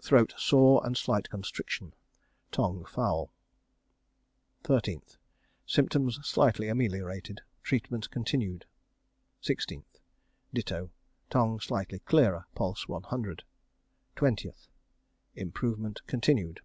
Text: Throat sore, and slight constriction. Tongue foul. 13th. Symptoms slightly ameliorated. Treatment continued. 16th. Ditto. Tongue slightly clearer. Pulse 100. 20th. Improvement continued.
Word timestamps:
Throat 0.00 0.32
sore, 0.36 0.80
and 0.86 0.96
slight 0.96 1.28
constriction. 1.28 1.92
Tongue 2.52 2.84
foul. 2.84 3.32
13th. 4.62 5.16
Symptoms 5.66 6.20
slightly 6.24 6.68
ameliorated. 6.68 7.40
Treatment 7.64 8.08
continued. 8.12 8.64
16th. 9.42 9.98
Ditto. 10.54 10.92
Tongue 11.30 11.58
slightly 11.58 11.98
clearer. 11.98 12.46
Pulse 12.54 12.86
100. 12.86 13.42
20th. 14.14 14.68
Improvement 15.34 16.00
continued. 16.06 16.60